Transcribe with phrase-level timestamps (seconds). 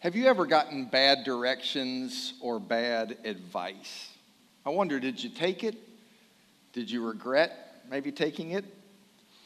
[0.00, 4.12] Have you ever gotten bad directions or bad advice?
[4.64, 5.74] I wonder, did you take it?
[6.72, 8.64] Did you regret maybe taking it?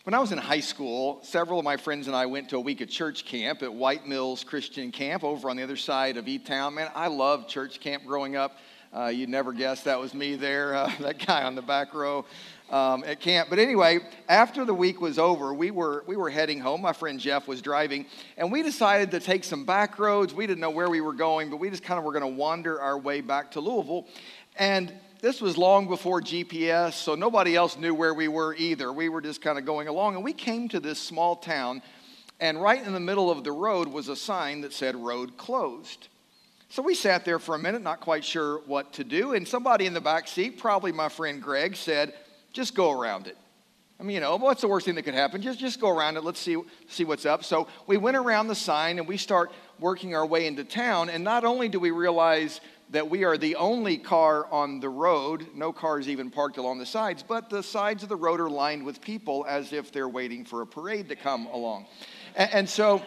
[0.05, 2.61] When I was in high school, several of my friends and I went to a
[2.61, 6.29] week of church camp at White Mills Christian Camp over on the other side of
[6.29, 6.75] E Town.
[6.75, 8.59] Man, I loved church camp growing up.
[8.95, 12.27] Uh, you'd never guess that was me there, uh, that guy on the back row
[12.69, 13.49] um, at camp.
[13.49, 16.83] But anyway, after the week was over, we were, we were heading home.
[16.83, 18.05] My friend Jeff was driving,
[18.37, 20.35] and we decided to take some back roads.
[20.35, 22.39] We didn't know where we were going, but we just kind of were going to
[22.39, 24.07] wander our way back to Louisville.
[24.57, 28.93] And this was long before GPS, so nobody else knew where we were either.
[28.93, 31.81] We were just kind of going along, and we came to this small town,
[32.41, 36.09] and right in the middle of the road was a sign that said road closed.
[36.73, 39.85] So we sat there for a minute, not quite sure what to do, and somebody
[39.85, 42.15] in the back seat, probably my friend Greg, said,
[42.55, 43.37] just go around it.
[44.01, 45.43] I mean, you know, what's the worst thing that could happen?
[45.43, 46.25] Just, just go around it.
[46.25, 46.57] Let's see,
[46.89, 47.45] see what's up.
[47.45, 51.11] So we went around the sign and we start working our way into town.
[51.11, 55.49] And not only do we realize that we are the only car on the road,
[55.55, 58.83] no cars even parked along the sides, but the sides of the road are lined
[58.83, 61.85] with people as if they're waiting for a parade to come along.
[62.35, 63.03] And, and so,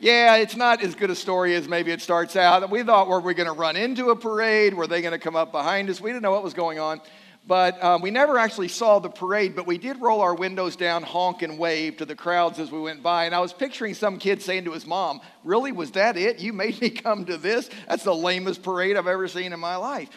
[0.00, 2.68] yeah, it's not as good a story as maybe it starts out.
[2.70, 4.72] We thought, were we going to run into a parade?
[4.72, 6.00] Were they going to come up behind us?
[6.00, 7.02] We didn't know what was going on.
[7.46, 11.02] But um, we never actually saw the parade, but we did roll our windows down,
[11.02, 13.24] honk, and wave to the crowds as we went by.
[13.24, 16.38] And I was picturing some kid saying to his mom, Really, was that it?
[16.38, 17.68] You made me come to this?
[17.88, 20.08] That's the lamest parade I've ever seen in my life.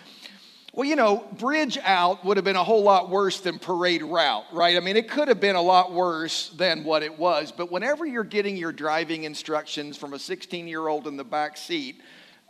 [0.75, 4.45] Well, you know, bridge out would have been a whole lot worse than parade route,
[4.51, 4.75] right?
[4.75, 7.51] I mean, it could have been a lot worse than what it was.
[7.51, 11.57] But whenever you're getting your driving instructions from a 16 year old in the back
[11.57, 12.01] seat,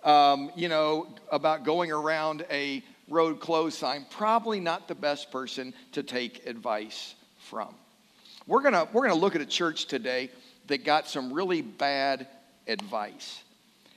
[0.06, 5.74] um, you know, about going around a road closed sign, probably not the best person
[5.92, 7.16] to take advice
[7.50, 7.76] from.
[8.48, 10.30] We're to we're to look at a church today
[10.68, 12.28] that got some really bad
[12.70, 13.44] advice.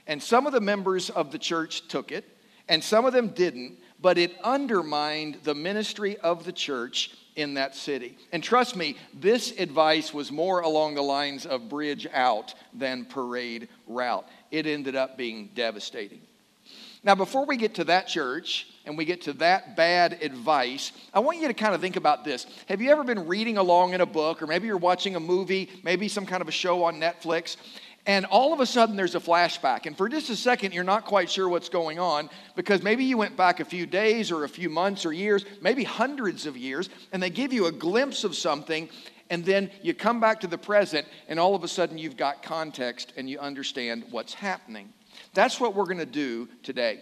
[0.09, 2.25] And some of the members of the church took it,
[2.69, 7.75] and some of them didn't, but it undermined the ministry of the church in that
[7.75, 8.17] city.
[8.33, 13.69] And trust me, this advice was more along the lines of bridge out than parade
[13.87, 14.27] route.
[14.51, 16.21] It ended up being devastating.
[17.05, 21.21] Now, before we get to that church and we get to that bad advice, I
[21.21, 22.47] want you to kind of think about this.
[22.69, 25.71] Have you ever been reading along in a book, or maybe you're watching a movie,
[25.85, 27.59] maybe some kind of a show on Netflix,
[28.07, 29.87] and all of a sudden there's a flashback.
[29.87, 33.19] And for just a second, you're not quite sure what's going on because maybe you
[33.19, 36.89] went back a few days or a few months or years, maybe hundreds of years,
[37.13, 38.89] and they give you a glimpse of something.
[39.29, 42.45] And then you come back to the present, and all of a sudden you've got
[42.45, 44.93] context and you understand what's happening.
[45.35, 47.01] That's what we're going to do today.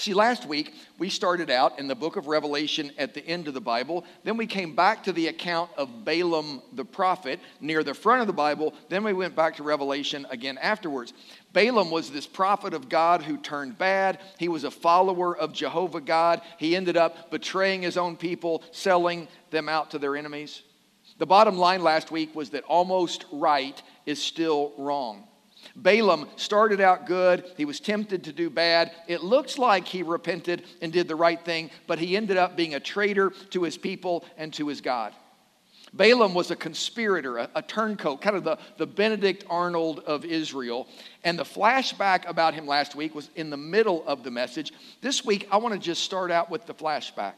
[0.00, 3.52] See, last week we started out in the book of Revelation at the end of
[3.52, 4.06] the Bible.
[4.24, 8.26] Then we came back to the account of Balaam the prophet near the front of
[8.26, 8.72] the Bible.
[8.88, 11.12] Then we went back to Revelation again afterwards.
[11.52, 14.20] Balaam was this prophet of God who turned bad.
[14.38, 16.40] He was a follower of Jehovah God.
[16.56, 20.62] He ended up betraying his own people, selling them out to their enemies.
[21.18, 25.26] The bottom line last week was that almost right is still wrong.
[25.76, 27.44] Balaam started out good.
[27.56, 28.92] He was tempted to do bad.
[29.06, 32.74] It looks like he repented and did the right thing, but he ended up being
[32.74, 35.14] a traitor to his people and to his God.
[35.92, 40.86] Balaam was a conspirator, a, a, turncoat, kind of the, the Benedict Arnold of Israel.
[41.24, 44.72] And the flashback about him last week was in the middle of the message.
[45.00, 47.34] This week, I want to just start out with the flashback.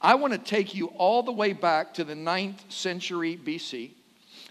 [0.00, 3.90] I want to take you all the way back to the 9th century BC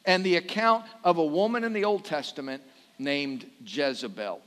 [0.06, 2.64] and the account of a woman in the Old Testament
[3.00, 4.42] named Jezebel.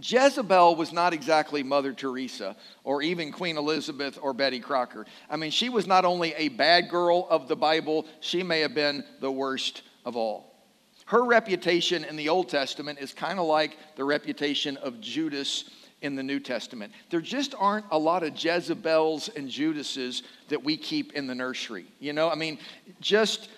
[0.00, 5.06] Jezebel was not exactly Mother Teresa or even Queen Elizabeth or Betty Crocker.
[5.28, 8.74] I mean, she was not only a bad girl of the Bible, she may have
[8.74, 10.54] been the worst of all.
[11.06, 15.64] Her reputation in the Old Testament is kind of like the reputation of Judas
[16.02, 16.92] in the New Testament.
[17.10, 21.86] There just aren't a lot of Jezebels and Judases that we keep in the nursery.
[21.98, 22.58] You know, I mean,
[23.00, 23.48] just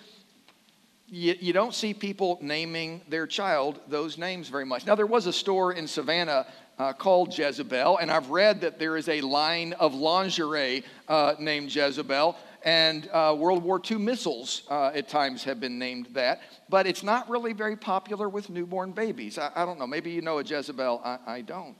[1.11, 4.85] you, you don't see people naming their child those names very much.
[4.85, 6.47] Now, there was a store in Savannah
[6.79, 11.75] uh, called Jezebel, and I've read that there is a line of lingerie uh, named
[11.75, 16.87] Jezebel, and uh, World War II missiles uh, at times have been named that, but
[16.87, 19.37] it's not really very popular with newborn babies.
[19.37, 21.75] I, I don't know, maybe you know a Jezebel, I, I don't.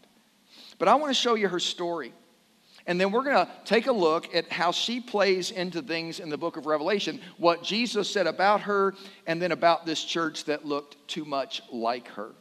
[0.78, 2.14] But I want to show you her story.
[2.88, 6.30] And then we're going to take a look at how she plays into things in
[6.30, 8.94] the book of Revelation, what Jesus said about her,
[9.28, 12.32] and then about this church that looked too much like her.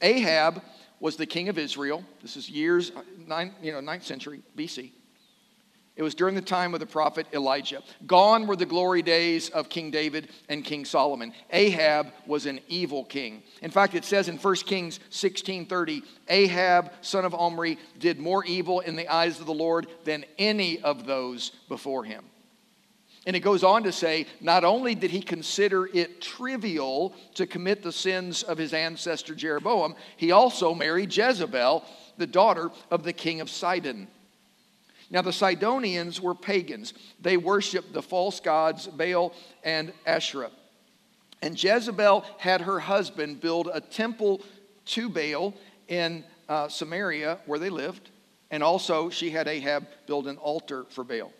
[0.00, 0.62] Ahab
[1.00, 2.04] was the king of Israel.
[2.22, 2.92] This is years,
[3.26, 4.92] nine, you know, 9th century BC.
[5.98, 7.82] It was during the time of the prophet Elijah.
[8.06, 11.32] Gone were the glory days of King David and King Solomon.
[11.50, 13.42] Ahab was an evil king.
[13.62, 18.78] In fact, it says in 1 Kings 16:30, Ahab, son of Omri, did more evil
[18.78, 22.24] in the eyes of the Lord than any of those before him.
[23.26, 27.82] And it goes on to say, not only did he consider it trivial to commit
[27.82, 31.84] the sins of his ancestor Jeroboam, he also married Jezebel,
[32.18, 34.06] the daughter of the king of Sidon.
[35.10, 36.92] Now, the Sidonians were pagans.
[37.20, 39.34] They worshiped the false gods Baal
[39.64, 40.50] and Asherah.
[41.40, 44.42] And Jezebel had her husband build a temple
[44.86, 45.54] to Baal
[45.86, 48.10] in uh, Samaria, where they lived.
[48.50, 51.32] And also, she had Ahab build an altar for Baal.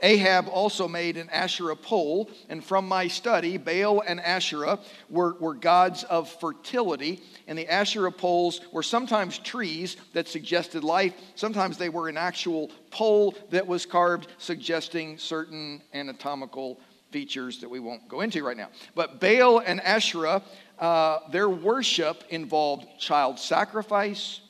[0.00, 4.78] Ahab also made an Asherah pole, and from my study, Baal and Asherah
[5.08, 11.14] were, were gods of fertility, and the Asherah poles were sometimes trees that suggested life,
[11.34, 16.80] sometimes they were an actual pole that was carved, suggesting certain anatomical
[17.10, 18.68] features that we won't go into right now.
[18.94, 20.42] But Baal and Asherah,
[20.78, 24.40] uh, their worship involved child sacrifice,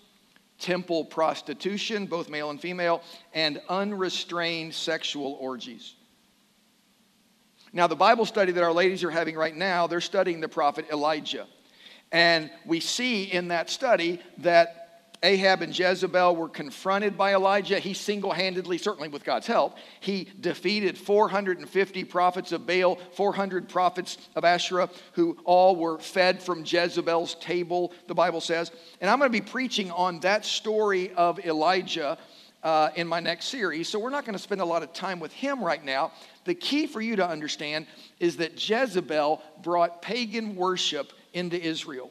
[0.65, 3.03] temple prostitution, both male and female,
[3.35, 5.95] and unrestrained sexual orgies.
[7.75, 10.87] Now, the Bible study that our ladies are having right now, they're studying the prophet
[10.91, 11.47] Elijah.
[12.13, 14.84] And we see in that study that
[15.23, 17.79] Ahab and Jezebel were confronted by Elijah.
[17.79, 24.19] He single handedly, certainly with God's help, he defeated 450 prophets of Baal, 400 prophets
[24.35, 28.71] of Asherah, who all were fed from Jezebel's table, the Bible says.
[29.01, 32.19] And I'm going to be preaching on that story of Elijah
[32.65, 33.89] uh, in my next series.
[33.89, 36.13] So we're not going to spend a lot of time with him right now.
[36.45, 37.87] The key for you to understand
[38.19, 42.11] is that Jezebel brought pagan worship into Israel.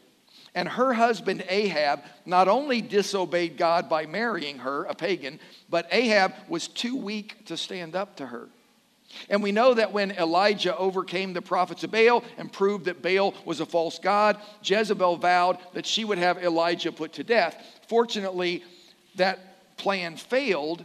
[0.55, 5.39] And her husband Ahab not only disobeyed God by marrying her, a pagan,
[5.69, 8.49] but Ahab was too weak to stand up to her.
[9.29, 13.33] And we know that when Elijah overcame the prophets of Baal and proved that Baal
[13.45, 17.55] was a false god, Jezebel vowed that she would have Elijah put to death.
[17.87, 18.63] Fortunately,
[19.15, 20.83] that plan failed,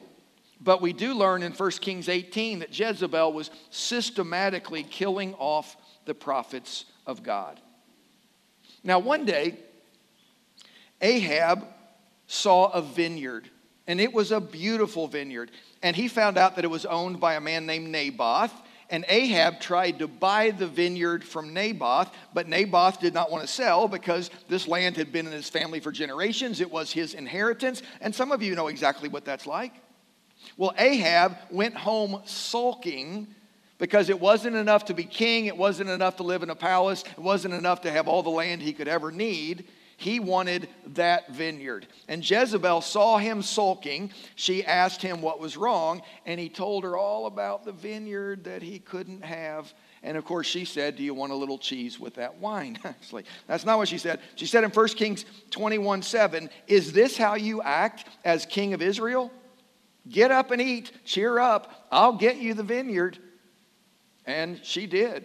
[0.61, 6.15] but we do learn in 1 Kings 18 that Jezebel was systematically killing off the
[6.15, 7.61] prophets of God.
[8.84, 9.58] Now, one day,
[11.00, 11.64] Ahab
[12.26, 13.48] saw a vineyard,
[13.86, 15.50] and it was a beautiful vineyard.
[15.82, 18.52] And he found out that it was owned by a man named Naboth.
[18.90, 23.52] And Ahab tried to buy the vineyard from Naboth, but Naboth did not want to
[23.52, 26.62] sell because this land had been in his family for generations.
[26.62, 27.82] It was his inheritance.
[28.00, 29.74] And some of you know exactly what that's like.
[30.56, 33.34] Well, Ahab went home sulking
[33.78, 37.02] because it wasn't enough to be king, it wasn't enough to live in a palace,
[37.02, 39.69] it wasn't enough to have all the land he could ever need.
[39.96, 41.88] He wanted that vineyard.
[42.06, 44.12] And Jezebel saw him sulking.
[44.36, 48.62] She asked him what was wrong, and he told her all about the vineyard that
[48.62, 49.75] he couldn't have.
[50.04, 52.78] And of course, she said, Do you want a little cheese with that wine?
[52.84, 54.20] Actually, that's not what she said.
[54.36, 58.82] She said in 1 Kings 21 7, Is this how you act as king of
[58.82, 59.32] Israel?
[60.08, 63.19] Get up and eat, cheer up, I'll get you the vineyard.
[64.28, 65.25] And she did.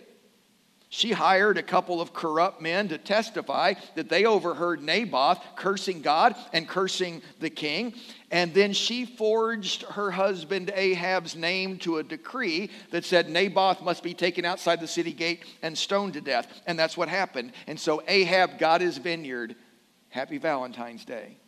[0.88, 6.35] She hired a couple of corrupt men to testify that they overheard Naboth cursing God
[6.53, 7.95] and cursing the king.
[8.31, 14.03] And then she forged her husband Ahab's name to a decree that said Naboth must
[14.03, 16.61] be taken outside the city gate and stoned to death.
[16.65, 17.51] And that's what happened.
[17.67, 19.56] And so Ahab got his vineyard.
[20.09, 21.39] Happy Valentine's Day.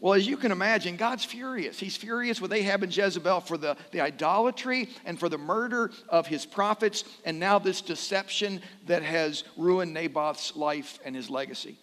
[0.00, 1.80] Well, as you can imagine, God's furious.
[1.80, 6.26] He's furious with Ahab and Jezebel for the, the idolatry and for the murder of
[6.26, 11.76] his prophets, and now this deception that has ruined Naboth's life and his legacy.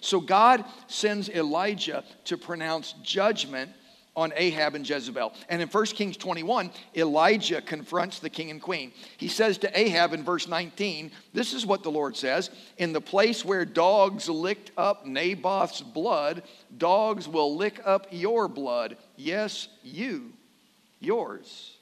[0.00, 3.70] So God sends Elijah to pronounce judgment
[4.14, 5.32] on Ahab and Jezebel.
[5.48, 8.92] And in 1 Kings 21, Elijah confronts the king and queen.
[9.16, 13.00] He says to Ahab in verse 19, This is what the Lord says In the
[13.00, 16.42] place where dogs licked up Naboth's blood,
[16.76, 18.96] dogs will lick up your blood.
[19.16, 20.32] Yes, you,
[21.00, 21.76] yours.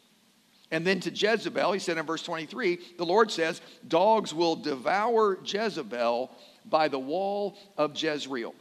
[0.71, 5.39] And then to Jezebel, he said in verse 23, the Lord says, Dogs will devour
[5.45, 6.31] Jezebel
[6.67, 8.55] by the wall of Jezreel.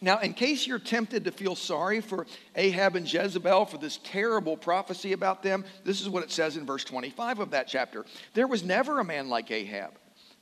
[0.00, 4.56] Now, in case you're tempted to feel sorry for Ahab and Jezebel for this terrible
[4.56, 8.04] prophecy about them, this is what it says in verse 25 of that chapter.
[8.34, 9.92] There was never a man like Ahab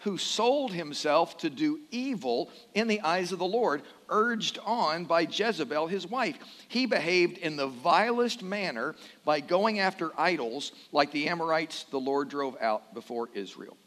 [0.04, 3.80] who sold himself to do evil in the eyes of the Lord,
[4.10, 6.36] urged on by Jezebel, his wife.
[6.68, 12.28] He behaved in the vilest manner by going after idols like the Amorites the Lord
[12.28, 13.78] drove out before Israel.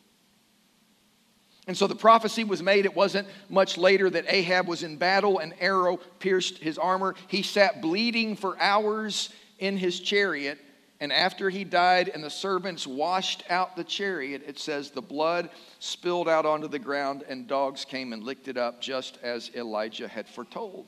[1.67, 2.86] And so the prophecy was made.
[2.86, 7.13] It wasn't much later that Ahab was in battle, an arrow pierced his armor.
[7.27, 10.59] He sat bleeding for hours in his chariot.
[11.00, 15.50] And after he died and the servants washed out the chariot, it says the blood
[15.79, 20.07] spilled out onto the ground and dogs came and licked it up, just as Elijah
[20.07, 20.88] had foretold.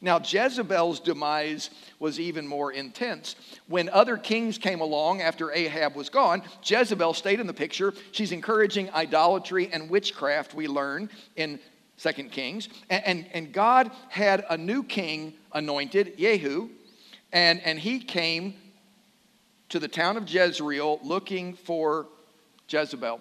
[0.00, 3.36] Now, Jezebel's demise was even more intense.
[3.66, 7.94] When other kings came along after Ahab was gone, Jezebel stayed in the picture.
[8.12, 11.58] She's encouraging idolatry and witchcraft, we learn in
[11.98, 12.68] 2 Kings.
[12.90, 16.68] And, and, and God had a new king anointed, Jehu,
[17.32, 18.54] and, and he came
[19.70, 22.06] to the town of Jezreel looking for
[22.68, 23.20] Jezebel.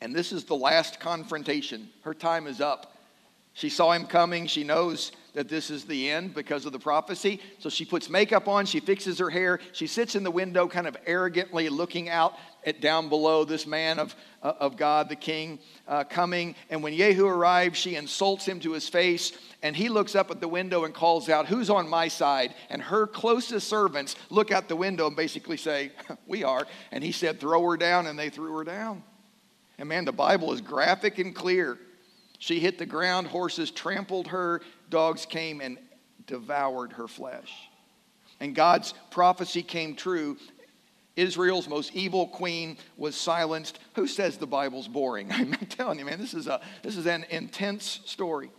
[0.00, 1.88] And this is the last confrontation.
[2.02, 2.96] Her time is up.
[3.54, 4.46] She saw him coming.
[4.46, 7.40] She knows that this is the end because of the prophecy.
[7.58, 10.86] So she puts makeup on, she fixes her hair, she sits in the window, kind
[10.86, 12.34] of arrogantly looking out
[12.64, 15.58] at down below this man of, uh, of God, the king,
[15.88, 16.54] uh, coming.
[16.70, 19.32] And when Jehu arrives, she insults him to his face.
[19.62, 22.54] And he looks up at the window and calls out, Who's on my side?
[22.70, 25.92] And her closest servants look out the window and basically say,
[26.26, 26.66] We are.
[26.90, 28.06] And he said, Throw her down.
[28.06, 29.02] And they threw her down.
[29.78, 31.78] And man, the Bible is graphic and clear.
[32.38, 34.62] She hit the ground, horses trampled her,
[34.92, 35.78] dogs came and
[36.26, 37.50] devoured her flesh.
[38.38, 40.36] And God's prophecy came true.
[41.16, 43.80] Israel's most evil queen was silenced.
[43.94, 45.32] Who says the Bible's boring?
[45.32, 48.50] I'm telling you, man, this is, a, this is an intense story.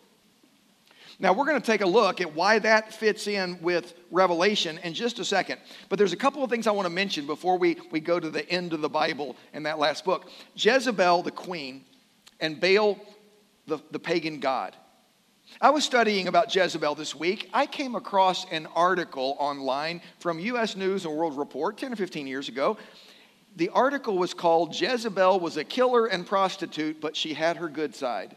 [1.19, 4.93] Now, we're going to take a look at why that fits in with Revelation in
[4.93, 5.59] just a second.
[5.87, 8.29] But there's a couple of things I want to mention before we, we go to
[8.29, 10.29] the end of the Bible in that last book.
[10.55, 11.85] Jezebel, the queen,
[12.39, 12.99] and Baal,
[13.67, 14.75] the, the pagan god.
[15.61, 17.49] I was studying about Jezebel this week.
[17.53, 20.75] I came across an article online from U.S.
[20.75, 22.77] News and World Report 10 or 15 years ago.
[23.55, 27.93] The article was called Jezebel was a killer and prostitute, but she had her good
[27.93, 28.35] side.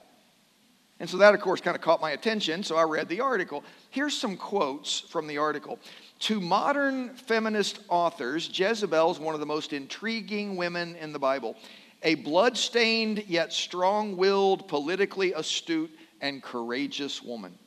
[1.00, 3.64] And so that, of course, kind of caught my attention, so I read the article.
[3.90, 5.78] Here's some quotes from the article.
[6.20, 11.56] To modern feminist authors, Jezebel is one of the most intriguing women in the Bible
[12.02, 17.58] a blood-stained yet strong-willed, politically astute, and courageous woman.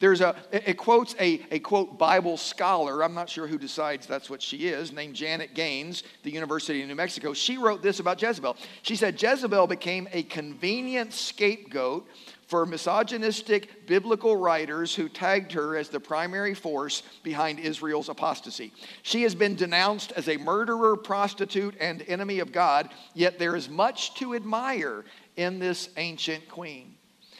[0.00, 4.30] There's a, it quotes a, a quote Bible scholar, I'm not sure who decides that's
[4.30, 7.32] what she is, named Janet Gaines, the University of New Mexico.
[7.32, 8.56] She wrote this about Jezebel.
[8.82, 12.06] She said, Jezebel became a convenient scapegoat
[12.46, 18.72] for misogynistic biblical writers who tagged her as the primary force behind Israel's apostasy.
[19.02, 23.68] She has been denounced as a murderer, prostitute, and enemy of God, yet there is
[23.68, 25.04] much to admire
[25.36, 26.94] in this ancient queen.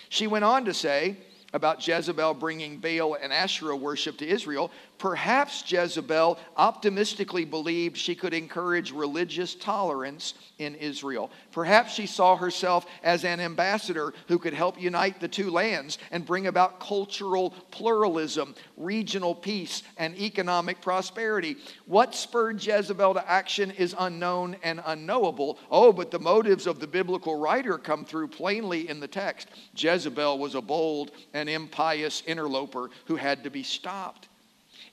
[0.08, 1.16] She went on to say,
[1.52, 8.34] about Jezebel bringing Baal and Asherah worship to Israel, perhaps Jezebel optimistically believed she could
[8.34, 11.30] encourage religious tolerance in Israel.
[11.52, 16.26] Perhaps she saw herself as an ambassador who could help unite the two lands and
[16.26, 21.56] bring about cultural pluralism, regional peace, and economic prosperity.
[21.86, 25.58] What spurred Jezebel to action is unknown and unknowable.
[25.70, 29.48] Oh, but the motives of the biblical writer come through plainly in the text.
[29.76, 34.28] Jezebel was a bold and impious interloper who had to be stopped.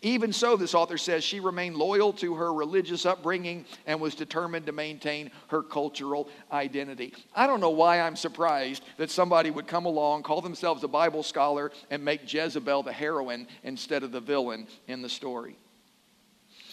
[0.02, 4.66] Even so, this author says she remained loyal to her religious upbringing and was determined
[4.66, 7.14] to maintain her cultural identity.
[7.36, 11.24] I don't know why I'm surprised that somebody would come along, call themselves a Bible
[11.24, 15.58] scholar, and make Jezebel the heroine instead of the villain in the story.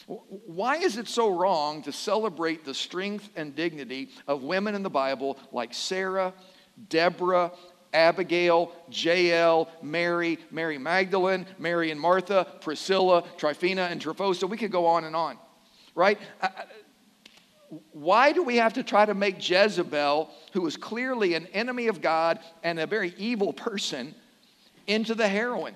[0.06, 4.90] Why is it so wrong to celebrate the strength and dignity of women in the
[4.90, 6.34] Bible like Sarah,
[6.88, 7.52] Deborah,
[7.92, 14.48] Abigail, Jael, Mary, Mary Magdalene, Mary and Martha, Priscilla, Tryphena, and Tryphosa.
[14.48, 15.38] We could go on and on,
[15.94, 16.18] right?
[16.40, 16.62] Uh, uh,
[17.92, 22.02] why do we have to try to make Jezebel, who was clearly an enemy of
[22.02, 24.14] God and a very evil person,
[24.86, 25.74] into the heroine?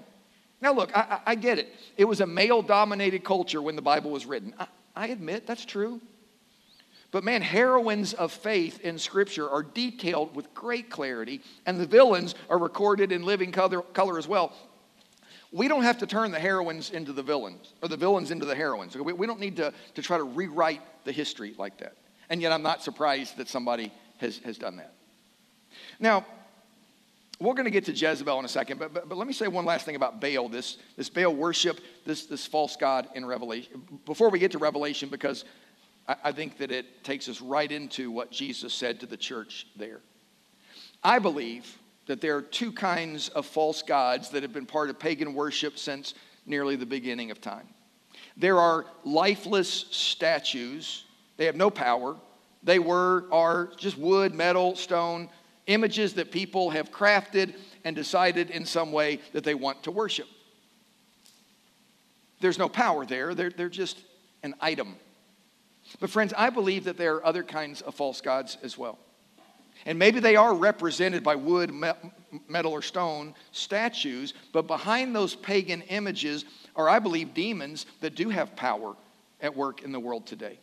[0.61, 1.75] Now, look, I, I get it.
[1.97, 4.55] It was a male dominated culture when the Bible was written.
[4.59, 6.01] I, I admit that's true.
[7.13, 12.35] But man, heroines of faith in Scripture are detailed with great clarity, and the villains
[12.51, 14.53] are recorded in living color, color as well.
[15.53, 18.57] We don't have to turn the heroines into the villains, or the villains into the
[18.57, 18.97] heroines.
[18.97, 21.97] We, we don't need to, to try to rewrite the history like that.
[22.29, 24.93] And yet, I'm not surprised that somebody has, has done that.
[26.01, 26.27] Now,
[27.39, 29.47] we're going to get to Jezebel in a second, but, but, but, let me say
[29.47, 33.83] one last thing about Baal, this, this Baal worship, this, this false god in Revelation.
[34.07, 35.45] Before we get to Revelation, because
[36.09, 40.01] I think that it takes us right into what Jesus said to the church there.
[41.03, 44.99] I believe that there are two kinds of false gods that have been part of
[44.99, 46.15] pagan worship since
[46.47, 47.69] nearly the beginning of time.
[48.37, 51.05] There are lifeless statues,
[51.37, 52.17] they have no power,
[52.63, 55.29] They were, are just wood, metal, stone,
[55.67, 60.27] images that people have crafted and decided in some way that they want to worship.
[62.41, 64.03] There's no power there, they're, they're just
[64.43, 64.97] an item.
[66.01, 68.99] But, friends, I believe that there are other kinds of false gods as well.
[69.85, 71.71] And maybe they are represented by wood,
[72.49, 78.29] metal, or stone statues, but behind those pagan images are, I believe, demons that do
[78.31, 78.97] have power
[79.41, 80.59] at work in the world today.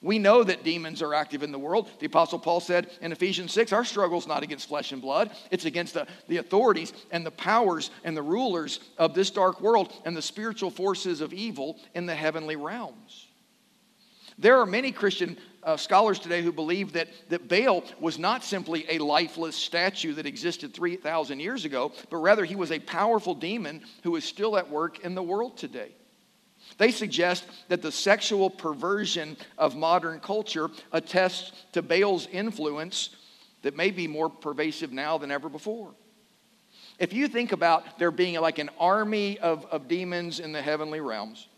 [0.00, 1.90] We know that demons are active in the world.
[1.98, 5.30] The Apostle Paul said in Ephesians 6 our struggle is not against flesh and blood,
[5.50, 9.92] it's against the, the authorities and the powers and the rulers of this dark world
[10.04, 13.27] and the spiritual forces of evil in the heavenly realms.
[14.38, 18.86] There are many Christian uh, scholars today who believe that, that Baal was not simply
[18.88, 23.82] a lifeless statue that existed 3,000 years ago, but rather he was a powerful demon
[24.04, 25.90] who is still at work in the world today.
[26.76, 33.10] They suggest that the sexual perversion of modern culture attests to Baal's influence
[33.62, 35.92] that may be more pervasive now than ever before.
[36.98, 41.00] If you think about there being like an army of, of demons in the heavenly
[41.00, 41.48] realms,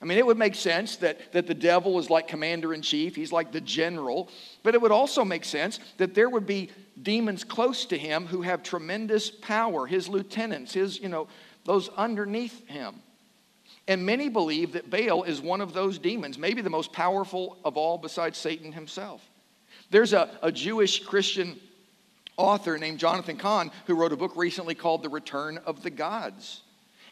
[0.00, 3.16] I mean, it would make sense that, that the devil is like commander in chief,
[3.16, 4.28] he's like the general,
[4.62, 6.70] but it would also make sense that there would be
[7.02, 11.28] demons close to him who have tremendous power, his lieutenants, his, you know,
[11.64, 12.96] those underneath him.
[13.88, 17.76] And many believe that Baal is one of those demons, maybe the most powerful of
[17.76, 19.26] all besides Satan himself.
[19.90, 21.58] There's a, a Jewish Christian
[22.36, 26.62] author named Jonathan Cahn who wrote a book recently called The Return of the Gods.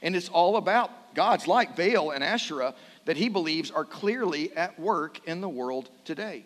[0.03, 4.79] And it's all about gods like Baal and Asherah that he believes are clearly at
[4.79, 6.45] work in the world today.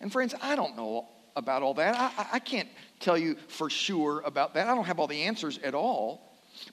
[0.00, 1.96] And friends, I don't know about all that.
[1.98, 2.68] I, I can't
[3.00, 4.68] tell you for sure about that.
[4.68, 6.20] I don't have all the answers at all.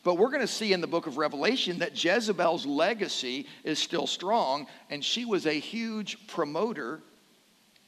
[0.04, 4.08] But we're going to see in the book of Revelation that Jezebel's legacy is still
[4.08, 7.02] strong, and she was a huge promoter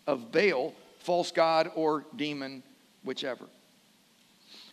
[0.08, 2.64] of Baal, false god or demon,
[3.04, 3.46] whichever.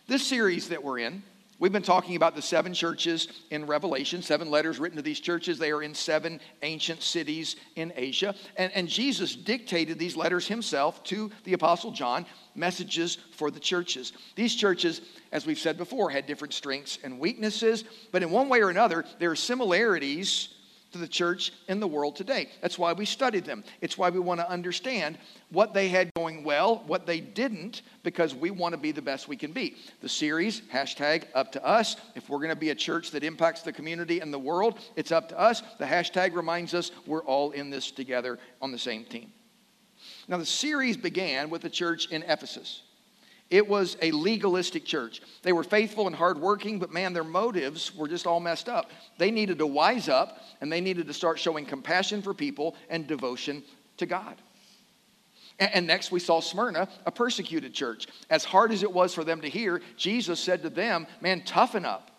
[0.07, 1.23] This series that we're in,
[1.61, 5.57] we've been talking about the seven churches in Revelation, seven letters written to these churches.
[5.57, 8.35] They are in seven ancient cities in Asia.
[8.57, 12.25] And, and Jesus dictated these letters himself to the Apostle John
[12.55, 14.11] messages for the churches.
[14.35, 15.01] These churches,
[15.31, 19.05] as we've said before, had different strengths and weaknesses, but in one way or another,
[19.19, 20.49] there are similarities
[20.91, 22.49] to the church in the world today.
[22.61, 23.63] That's why we study them.
[23.81, 25.17] It's why we want to understand
[25.49, 29.27] what they had going well, what they didn't, because we want to be the best
[29.27, 29.75] we can be.
[30.01, 31.95] The series, hashtag up to us.
[32.15, 35.11] If we're going to be a church that impacts the community and the world, it's
[35.11, 35.61] up to us.
[35.79, 39.31] The hashtag reminds us we're all in this together on the same team.
[40.27, 42.83] Now, the series began with the church in Ephesus.
[43.51, 45.21] It was a legalistic church.
[45.43, 48.89] They were faithful and hardworking, but man, their motives were just all messed up.
[49.17, 53.05] They needed to wise up and they needed to start showing compassion for people and
[53.05, 53.61] devotion
[53.97, 54.37] to God.
[55.59, 58.07] And next, we saw Smyrna, a persecuted church.
[58.29, 61.85] As hard as it was for them to hear, Jesus said to them, Man, toughen
[61.85, 62.09] up.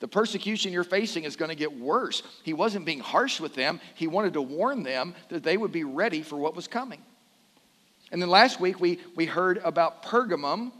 [0.00, 2.22] The persecution you're facing is going to get worse.
[2.42, 5.84] He wasn't being harsh with them, he wanted to warn them that they would be
[5.84, 7.02] ready for what was coming.
[8.10, 10.72] And then last week we, we heard about Pergamum.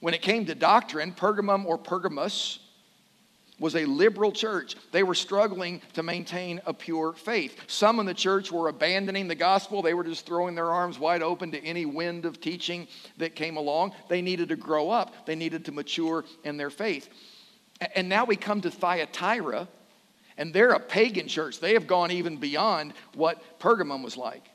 [0.00, 2.60] When it came to doctrine, Pergamum or Pergamus
[3.58, 4.76] was a liberal church.
[4.92, 7.58] They were struggling to maintain a pure faith.
[7.66, 9.80] Some in the church were abandoning the gospel.
[9.80, 13.56] They were just throwing their arms wide open to any wind of teaching that came
[13.56, 13.92] along.
[14.08, 17.08] They needed to grow up, they needed to mature in their faith.
[17.94, 19.68] And now we come to Thyatira,
[20.38, 21.60] and they're a pagan church.
[21.60, 24.50] They have gone even beyond what Pergamum was like.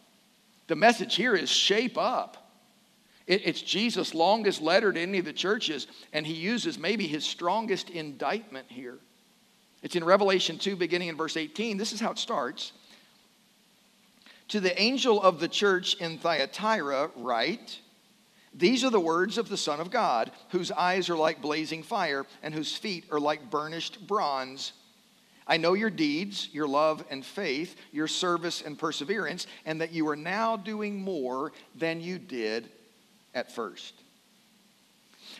[0.72, 2.50] The message here is shape up.
[3.28, 7.26] It, it's Jesus' longest letter to any of the churches, and he uses maybe his
[7.26, 8.98] strongest indictment here.
[9.84, 11.76] It's in Revelation 2, beginning in verse 18.
[11.76, 12.72] This is how it starts.
[14.48, 17.82] To the angel of the church in Thyatira, write,
[18.54, 22.26] These are the words of the Son of God, whose eyes are like blazing fire,
[22.42, 24.72] and whose feet are like burnished bronze.
[25.52, 30.08] I know your deeds, your love and faith, your service and perseverance, and that you
[30.08, 32.70] are now doing more than you did
[33.36, 33.94] at first.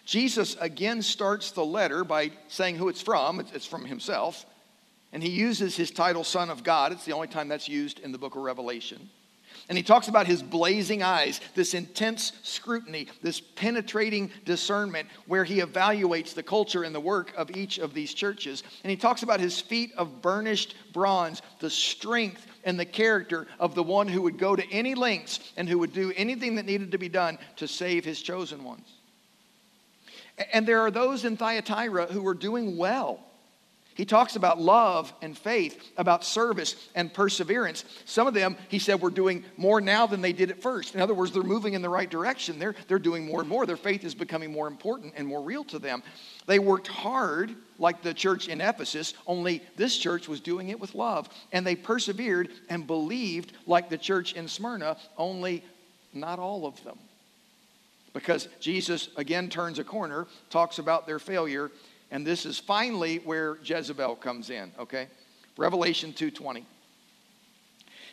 [0.04, 3.40] Jesus again starts the letter by saying who it's from.
[3.40, 4.46] It's from himself.
[5.14, 6.92] And he uses his title, Son of God.
[6.92, 9.10] It's the only time that's used in the book of Revelation.
[9.72, 15.62] And he talks about his blazing eyes, this intense scrutiny, this penetrating discernment where he
[15.62, 18.64] evaluates the culture and the work of each of these churches.
[18.84, 23.74] And he talks about his feet of burnished bronze, the strength and the character of
[23.74, 26.92] the one who would go to any lengths and who would do anything that needed
[26.92, 28.92] to be done to save his chosen ones.
[30.52, 33.22] And there are those in Thyatira who were doing well
[34.02, 37.86] He talks about love and faith, about service and perseverance.
[38.06, 40.96] Some of them, he said, were doing more now than they did at first.
[40.96, 42.58] In other words, they're moving in the right direction.
[42.58, 43.68] They're, they're doing more and more.
[43.68, 46.02] Their faith is becoming more important and more real to them.
[46.48, 50.96] They worked hard, like the church in Ephesus, only this church was doing it with
[50.96, 51.30] love.
[51.52, 55.64] And they persevered and believed, like the church in Smyrna, only
[56.12, 56.98] not all of them.
[58.14, 61.70] Because Jesus again turns a corner, talks about their failure,
[62.12, 65.08] and this is finally where Jezebel comes in, okay?
[65.58, 66.66] Revelation 2:20.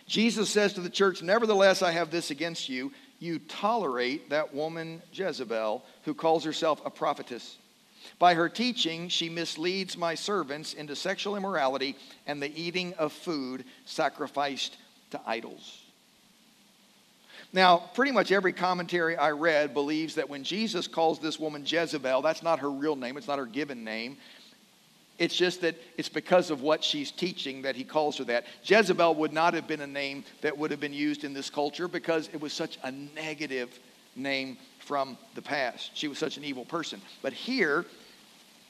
[0.07, 5.03] Jesus says to the church, "Nevertheless I have this against you, you tolerate that woman
[5.13, 7.59] Jezebel who calls herself a prophetess.
[8.19, 13.65] By her teaching, she misleads my servants into sexual immorality and the eating of food
[13.85, 14.79] sacrificed
[15.11, 15.88] to idols."
[17.53, 22.21] Now, pretty much every commentary I read believes that when Jesus calls this woman Jezebel,
[22.23, 24.19] that's not her real name, it's not her given name.
[25.19, 28.45] It's just that it's because of what she's teaching that he calls her that.
[28.63, 31.89] Jezebel would not have been a name that would have been used in this culture
[31.89, 33.77] because it was such a negative
[34.15, 35.91] name from the past.
[35.95, 37.01] She was such an evil person.
[37.21, 37.85] But here,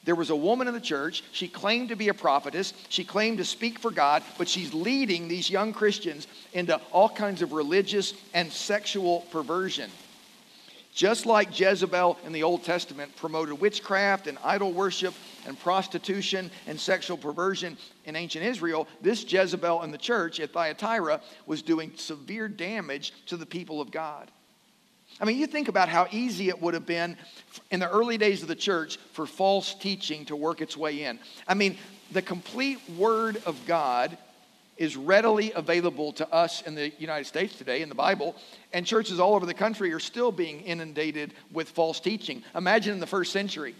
[0.03, 1.23] there was a woman in the church.
[1.31, 2.73] She claimed to be a prophetess.
[2.89, 7.41] She claimed to speak for God, but she's leading these young Christians into all kinds
[7.41, 9.91] of religious and sexual perversion.
[10.93, 15.13] Just like Jezebel in the Old Testament promoted witchcraft and idol worship
[15.45, 21.21] and prostitution and sexual perversion in ancient Israel, this Jezebel in the church at Thyatira
[21.45, 24.31] was doing severe damage to the people of God.
[25.19, 27.17] I mean, you think about how easy it would have been
[27.71, 31.19] in the early days of the church for false teaching to work its way in.
[31.47, 31.77] I mean,
[32.11, 34.17] the complete Word of God
[34.77, 38.33] is readily available to us in the United States today in the Bible,
[38.71, 42.41] and churches all over the country are still being inundated with false teaching.
[42.55, 43.75] Imagine in the first century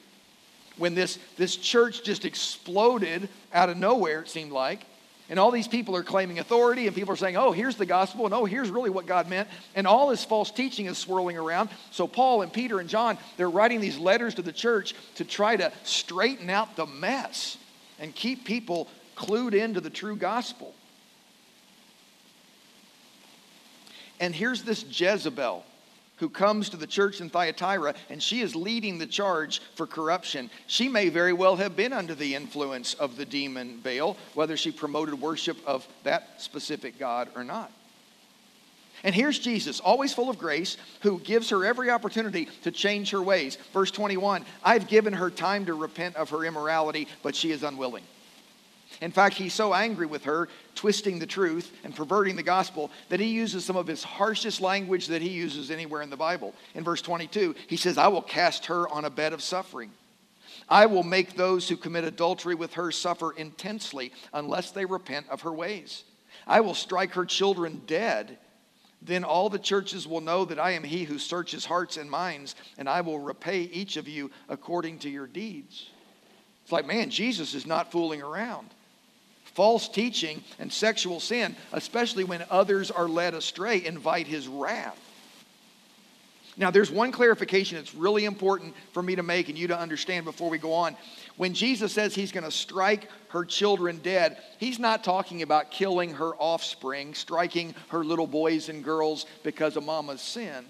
[0.78, 4.86] when this, this church just exploded out of nowhere, it seemed like,
[5.30, 8.26] and all these people are claiming authority, and people are saying, oh, here's the gospel,
[8.26, 9.48] and oh, here's really what God meant.
[9.76, 11.70] And all this false teaching is swirling around.
[11.92, 15.56] So, Paul and Peter and John, they're writing these letters to the church to try
[15.56, 17.58] to straighten out the mess
[18.00, 20.74] and keep people clued into the true gospel.
[24.20, 25.64] And here's this Jezebel
[26.20, 30.50] who comes to the church in Thyatira, and she is leading the charge for corruption.
[30.68, 34.72] She may very well have been under the influence of the demon Baal, whether she
[34.72, 37.72] promoted worship of that specific God or not.
[39.04, 43.22] And here's Jesus, always full of grace, who gives her every opportunity to change her
[43.22, 43.58] ways.
[43.74, 48.04] Verse 21 I've given her time to repent of her immorality, but she is unwilling.
[49.02, 53.20] In fact, he's so angry with her, twisting the truth and perverting the gospel, that
[53.20, 56.54] he uses some of his harshest language that he uses anywhere in the Bible.
[56.76, 59.92] In verse 22, he says, I will cast her on a bed of suffering.
[60.68, 65.42] I will make those who commit adultery with her suffer intensely unless they repent of
[65.42, 66.04] her ways.
[66.46, 68.38] I will strike her children dead.
[69.02, 72.56] Then all the churches will know that I am he who searches hearts and minds,
[72.78, 75.90] and I will repay each of you according to your deeds.
[76.64, 78.68] It's like, man, Jesus is not fooling around
[79.54, 85.00] false teaching and sexual sin, especially when others are led astray, invite his wrath.
[86.58, 90.26] Now, there's one clarification that's really important for me to make and you to understand
[90.26, 90.98] before we go on.
[91.38, 96.14] When Jesus says he's going to strike her children dead, he's not talking about killing
[96.16, 100.66] her offspring, striking her little boys and girls because of mama's sin.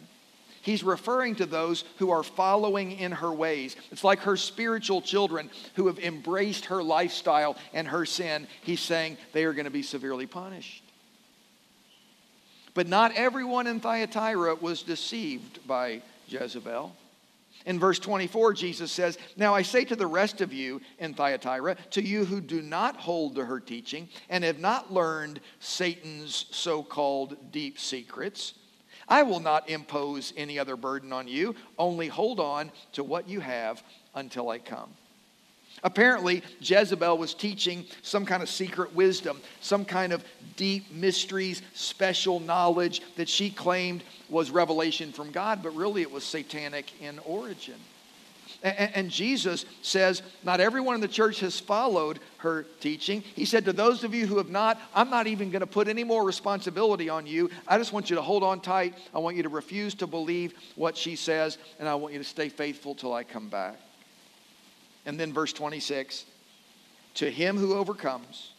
[0.62, 3.76] He's referring to those who are following in her ways.
[3.91, 8.48] It's like her spiritual children who have embraced her lifestyle and her sin.
[8.62, 10.84] He's saying they are going to be severely punished.
[12.74, 16.95] But not everyone in Thyatira was deceived by Jezebel.
[17.65, 21.76] In verse 24, Jesus says, Now I say to the rest of you in Thyatira,
[21.91, 26.84] to you who do not hold to her teaching and have not learned Satan's so
[26.84, 28.54] called deep secrets,
[29.10, 33.39] I will not impose any other burden on you, only hold on to what you
[33.39, 33.84] have
[34.15, 34.89] until I come.
[35.84, 40.24] Apparently, Jezebel was teaching some kind of secret wisdom, some kind of
[40.58, 46.24] deep mysteries, special knowledge that she claimed was revelation from God, but really it was
[46.24, 47.76] satanic in origin.
[48.62, 53.22] And, Jesus says, Not everyone in the church has followed her teaching.
[53.22, 55.88] He said, To those of you who have not, I'm not even going to put
[55.88, 57.50] any more responsibility on you.
[57.67, 58.95] I just want you to hold on tight.
[59.15, 62.26] I want you to refuse to believe what she says, and I want you to
[62.26, 63.78] stay faithful till I come back.
[65.06, 66.26] And then verse 26
[67.15, 68.52] To him who overcomes,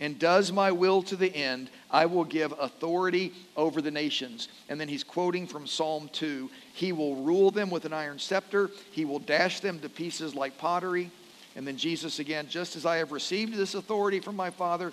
[0.00, 4.48] and does my will to the end, I will give authority over the nations.
[4.68, 8.70] And then he's quoting from Psalm 2 He will rule them with an iron scepter,
[8.92, 11.10] he will dash them to pieces like pottery.
[11.56, 14.92] And then Jesus again, just as I have received this authority from my Father,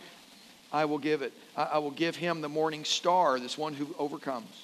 [0.74, 1.32] I will give it.
[1.56, 4.64] I will give him the morning star, this one who overcomes.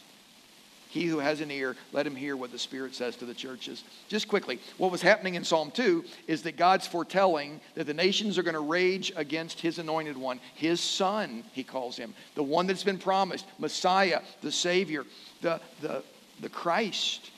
[0.90, 3.84] He who has an ear, let him hear what the Spirit says to the churches.
[4.10, 8.40] Just quickly, what was happening in Psalm 2 is that God's foretelling that the nations
[8.40, 12.66] are going to rage against his anointed one, his son, he calls him, the one
[12.66, 15.06] that's been promised, Messiah, the Savior,
[15.42, 16.04] the, the,
[16.42, 17.30] the Christ.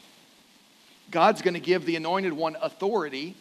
[1.12, 3.36] God's going to give the anointed one authority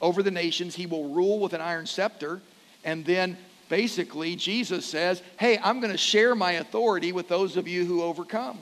[0.00, 0.74] over the nations.
[0.74, 2.40] He will rule with an iron scepter.
[2.84, 3.36] And then
[3.68, 8.02] basically, Jesus says, Hey, I'm going to share my authority with those of you who
[8.02, 8.58] overcome.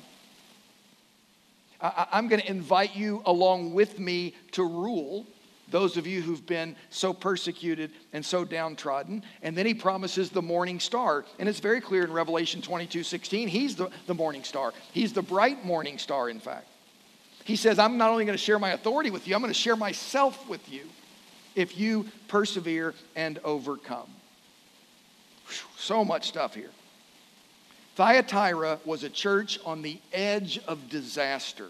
[1.81, 5.27] I, am going to invite you along with me to rule
[5.73, 9.25] those of you who've been so persecuted and so downtrodden.
[9.43, 11.25] And then he promises the morning star.
[11.41, 14.73] And it's very clear in Revelation 22 16, he's the, the morning star.
[14.93, 16.69] He's the bright morning star, in fact.
[17.45, 19.59] He says, I'm not only going to share my authority with you, I'm going to
[19.59, 20.85] share myself with you
[21.57, 24.09] if you persevere and overcome.
[25.77, 26.71] So much stuff here.
[27.97, 31.69] Thyatira was a church on the edge of disaster.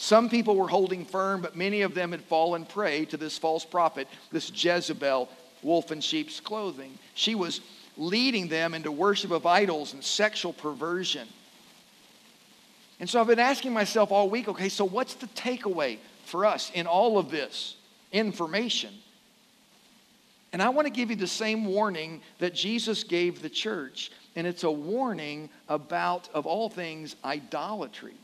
[0.00, 3.64] Some people were holding firm, but many of them had fallen prey to this false
[3.64, 5.28] prophet, this Jezebel,
[5.60, 6.96] wolf in sheep's clothing.
[7.14, 7.60] She was
[7.96, 11.26] leading them into worship of idols and sexual perversion.
[13.00, 16.70] And so I've been asking myself all week okay, so what's the takeaway for us
[16.74, 17.74] in all of this
[18.12, 18.94] information?
[20.52, 24.46] And I want to give you the same warning that Jesus gave the church and
[24.46, 28.14] it's a warning about, of all things, idolatry.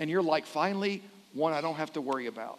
[0.00, 1.02] And you're like, finally,
[1.34, 2.58] one I don't have to worry about.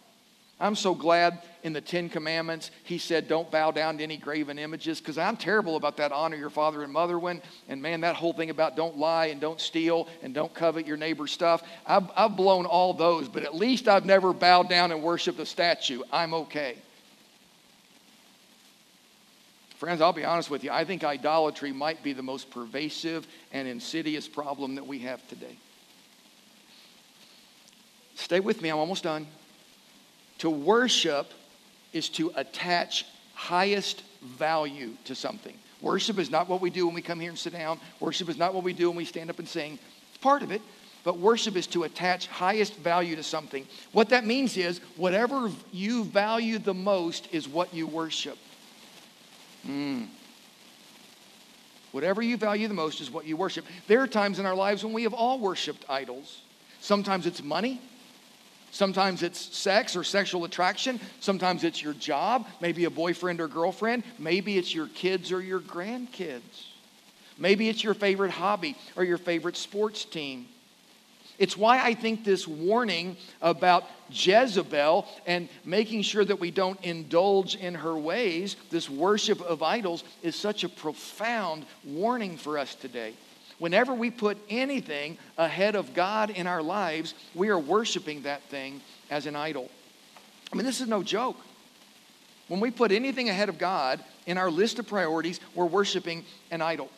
[0.62, 4.60] I'm so glad in the Ten Commandments he said, Don't bow down to any graven
[4.60, 7.42] images, because I'm terrible about that honor your father and mother one.
[7.68, 10.96] And man, that whole thing about don't lie and don't steal and don't covet your
[10.96, 15.02] neighbor's stuff, I've, I've blown all those, but at least I've never bowed down and
[15.02, 16.02] worshiped a statue.
[16.12, 16.76] I'm okay.
[19.78, 20.70] Friends, I'll be honest with you.
[20.70, 25.56] I think idolatry might be the most pervasive and insidious problem that we have today.
[28.22, 29.26] Stay with me, I'm almost done.
[30.38, 31.32] To worship
[31.92, 33.04] is to attach
[33.34, 35.54] highest value to something.
[35.80, 37.80] Worship is not what we do when we come here and sit down.
[37.98, 39.76] Worship is not what we do when we stand up and sing.
[40.08, 40.62] It's part of it,
[41.02, 43.66] but worship is to attach highest value to something.
[43.90, 48.38] What that means is whatever you value the most is what you worship.
[49.66, 50.06] Mm.
[51.90, 53.64] Whatever you value the most is what you worship.
[53.88, 56.42] There are times in our lives when we have all worshiped idols.
[56.80, 57.80] Sometimes it's money.
[58.72, 60.98] Sometimes it's sex or sexual attraction.
[61.20, 64.02] Sometimes it's your job, maybe a boyfriend or girlfriend.
[64.18, 66.40] Maybe it's your kids or your grandkids.
[67.36, 70.46] Maybe it's your favorite hobby or your favorite sports team.
[71.38, 77.56] It's why I think this warning about Jezebel and making sure that we don't indulge
[77.56, 83.12] in her ways, this worship of idols, is such a profound warning for us today.
[83.62, 88.80] Whenever we put anything ahead of God in our lives, we are worshiping that thing
[89.08, 89.70] as an idol.
[90.52, 91.36] I mean, this is no joke.
[92.48, 96.60] When we put anything ahead of God in our list of priorities, we're worshiping an
[96.60, 96.90] idol.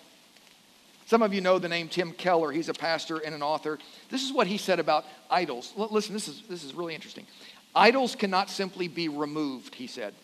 [1.04, 2.50] Some of you know the name Tim Keller.
[2.50, 3.78] He's a pastor and an author.
[4.08, 5.74] This is what he said about idols.
[5.78, 7.26] L- listen, this is, this is really interesting.
[7.74, 10.14] Idols cannot simply be removed, he said,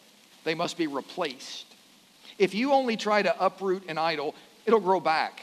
[0.45, 1.67] they must be replaced.
[2.39, 5.43] If you only try to uproot an idol, it'll grow back.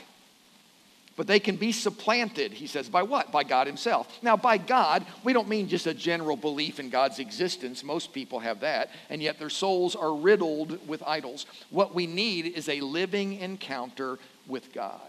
[1.17, 3.32] But they can be supplanted, he says, by what?
[3.32, 4.08] By God Himself.
[4.21, 7.84] Now, by God, we don't mean just a general belief in God's existence.
[7.84, 11.47] Most people have that, and yet their souls are riddled with idols.
[11.71, 15.01] What we need is a living encounter with God.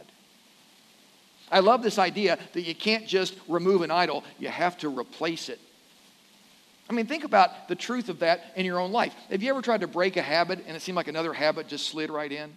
[1.53, 5.51] I love this idea that you can't just remove an idol, you have to replace
[5.51, 5.61] it.
[6.89, 9.15] I mean, think about the truth of that in your own life.
[9.31, 11.87] Have you ever tried to break a habit and it seemed like another habit just
[11.89, 12.57] slid right in?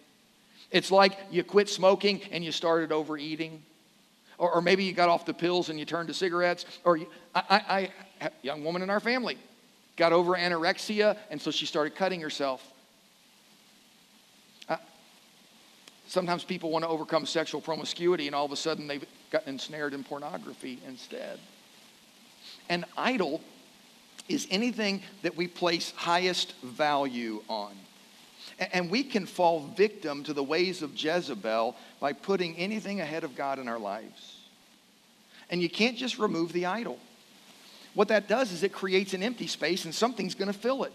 [0.71, 3.62] It's like you quit smoking and you started overeating.
[4.38, 6.65] Or, or maybe you got off the pills and you turned to cigarettes.
[6.84, 7.91] Or you, I,
[8.41, 9.38] young woman in our family
[9.97, 12.65] got over anorexia and so she started cutting herself.
[16.07, 19.93] Sometimes people want to overcome sexual promiscuity and all of a sudden they've gotten ensnared
[19.93, 21.39] in pornography instead.
[22.67, 23.39] An idol
[24.27, 27.71] is anything that we place highest value on.
[28.73, 33.36] And we can fall victim to the ways of Jezebel by putting anything ahead of
[33.36, 34.38] God in our lives.
[35.49, 36.99] And you can't just remove the idol.
[37.93, 40.93] What that does is it creates an empty space and something's going to fill it.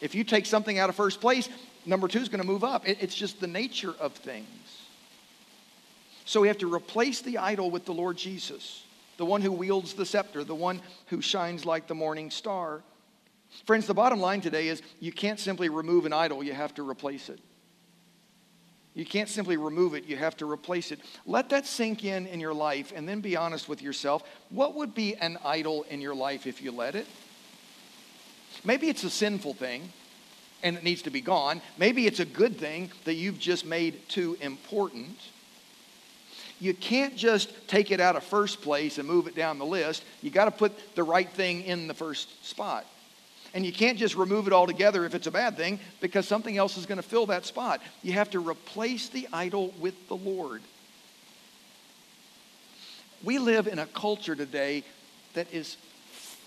[0.00, 1.48] If you take something out of first place,
[1.86, 2.86] number two is going to move up.
[2.86, 4.46] it's just the nature of things.
[6.24, 8.84] So we have to replace the idol with the Lord Jesus,
[9.16, 12.82] the one who wields the scepter, the one who shines like the morning star.
[13.64, 16.88] Friends, the bottom line today is you can't simply remove an idol, you have to
[16.88, 17.38] replace it.
[18.94, 21.00] You can't simply remove it, you have to replace it.
[21.24, 24.22] Let that sink in in your life and then be honest with yourself.
[24.50, 27.06] What would be an idol in your life if you let it?
[28.64, 29.90] Maybe it's a sinful thing
[30.62, 31.62] and it needs to be gone.
[31.78, 35.16] Maybe it's a good thing that you've just made too important.
[36.60, 40.04] You can't just take it out of first place and move it down the list.
[40.20, 42.86] You got to put the right thing in the first spot.
[43.54, 46.78] And you can't just remove it altogether if it's a bad thing because something else
[46.78, 47.82] is going to fill that spot.
[48.02, 50.62] You have to replace the idol with the Lord.
[53.22, 54.84] We live in a culture today
[55.34, 55.76] that is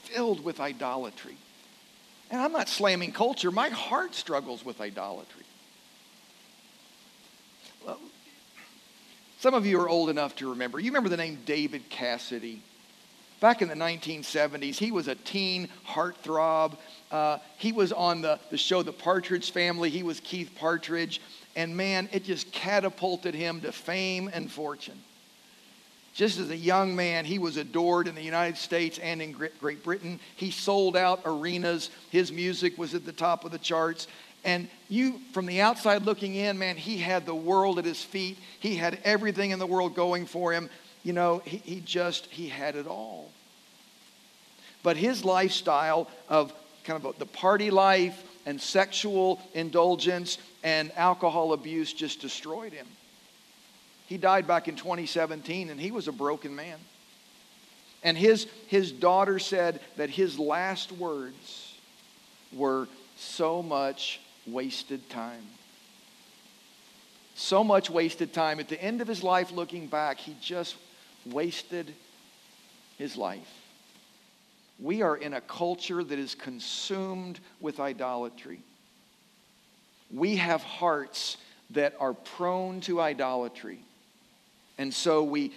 [0.04, 1.38] filled with idolatry.
[2.32, 5.44] And I'm not slamming culture, my heart struggles with idolatry.
[7.86, 8.00] Well,
[9.40, 10.80] some of you are old enough to remember.
[10.80, 12.62] You remember the name David Cassidy?
[13.40, 16.78] Back in the 1970s, he was a teen heartthrob.
[17.12, 19.90] Uh, he was on the, the show The Partridge Family.
[19.90, 21.22] He was Keith Partridge.
[21.56, 25.00] And man, it just catapulted him to fame and fortune.
[26.14, 29.84] Just as a young man, he was adored in the United States and in Great
[29.84, 30.20] Britain.
[30.38, 31.90] He sold out arenas.
[32.10, 34.08] His music was at the top of the charts.
[34.46, 38.38] And you, from the outside looking in, man, he had the world at his feet.
[38.62, 40.70] He had everything in the world going for him.
[41.06, 43.30] You know, he, he just, he had it all.
[44.82, 46.52] But his lifestyle of
[46.84, 52.88] kind of the party life and sexual indulgence and alcohol abuse just destroyed him.
[54.08, 56.80] He died back in 2017 and he was a broken man.
[58.04, 61.76] And his, his daughter said that his last words
[62.52, 65.46] were so much wasted time.
[67.36, 68.60] So much wasted time.
[68.60, 70.76] At the end of his life, looking back, he just
[71.26, 71.94] wasted
[72.98, 73.50] his life.
[74.80, 78.60] We are in a culture that is consumed with idolatry.
[80.12, 81.38] We have hearts
[81.72, 83.80] that are prone to idolatry.
[84.78, 85.54] And so we,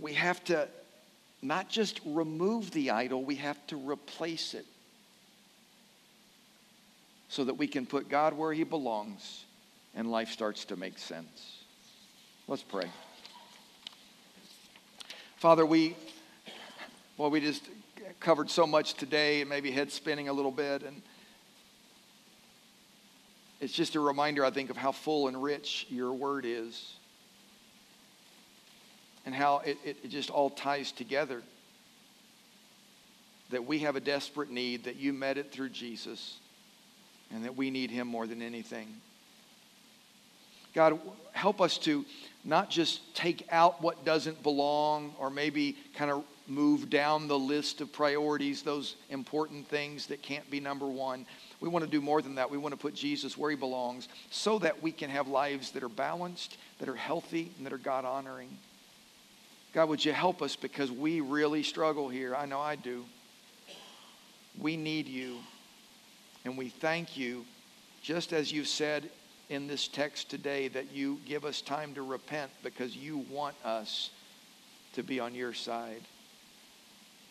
[0.00, 0.68] we have to
[1.42, 4.64] not just remove the idol, we have to replace it
[7.28, 9.44] so that we can put God where he belongs
[9.94, 11.58] and life starts to make sense.
[12.48, 12.90] Let's pray.
[15.36, 15.96] Father, we,
[17.16, 17.68] well, we just
[18.20, 20.82] covered so much today and maybe head spinning a little bit.
[20.82, 21.02] And
[23.60, 26.94] it's just a reminder, I think, of how full and rich your word is
[29.26, 31.42] and how it, it, it just all ties together.
[33.50, 36.38] That we have a desperate need, that you met it through Jesus,
[37.30, 38.88] and that we need him more than anything.
[40.74, 40.98] God,
[41.32, 42.04] help us to
[42.44, 47.80] not just take out what doesn't belong or maybe kind of move down the list
[47.80, 51.24] of priorities, those important things that can't be number one.
[51.60, 52.50] We want to do more than that.
[52.50, 55.82] We want to put Jesus where he belongs so that we can have lives that
[55.82, 58.58] are balanced, that are healthy, and that are God honoring.
[59.72, 62.36] God, would you help us because we really struggle here?
[62.36, 63.04] I know I do.
[64.58, 65.38] We need you.
[66.44, 67.46] And we thank you,
[68.02, 69.08] just as you've said
[69.48, 74.10] in this text today, that you give us time to repent because you want us
[74.94, 76.02] to be on your side.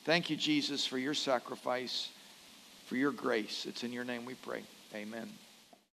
[0.06, 2.10] Thank you, Jesus, for your sacrifice,
[2.86, 3.66] for your grace.
[3.68, 4.64] It's in your name we pray.
[4.94, 5.43] Amen.